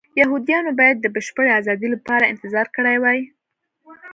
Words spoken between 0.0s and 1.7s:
یهودیانو باید د بشپړې